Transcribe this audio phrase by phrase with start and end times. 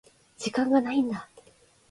[0.39, 1.29] 時間がないんだ。